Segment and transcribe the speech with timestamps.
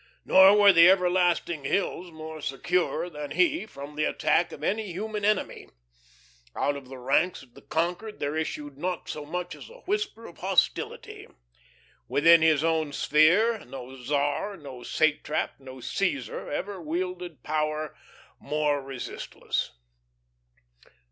[0.25, 5.23] Nor were the everlasting hills more secure than he from the attack of any human
[5.23, 5.69] enemy.
[6.55, 10.25] Out of the ranks of the conquered there issued not so much as a whisper
[10.25, 11.27] of hostility.
[12.07, 17.95] Within his own sphere no Czar, no satrap, no Caesar ever wielded power
[18.39, 19.69] more resistless.